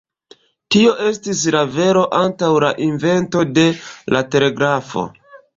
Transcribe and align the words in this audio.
Tio 0.75 0.93
estis 1.09 1.43
la 1.57 1.61
vero 1.75 2.03
antaŭ 2.21 2.51
la 2.65 2.73
invento 2.89 3.47
de 3.59 3.67
la 4.17 4.27
telegrafo. 4.35 5.07